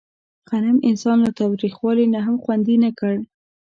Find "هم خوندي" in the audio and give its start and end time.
2.25-2.75